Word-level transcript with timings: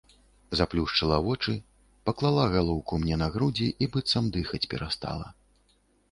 Заплюшчыла 0.59 1.17
вочы, 1.25 1.53
паклала 2.09 2.45
галоўку 2.55 2.93
мне 3.03 3.15
на 3.23 3.27
грудзі 3.35 3.67
і 3.87 3.89
быццам 3.97 4.31
дыхаць 4.39 4.63
перастала. 4.73 5.27